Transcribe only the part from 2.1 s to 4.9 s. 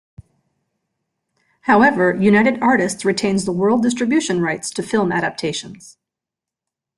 United Artists retains the world distribution rights to